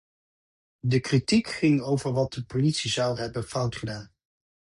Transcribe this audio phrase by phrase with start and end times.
[0.79, 4.11] De kritiek ging over wat de politie zou hebben fout gedaan.